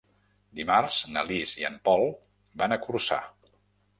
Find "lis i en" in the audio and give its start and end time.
1.27-1.77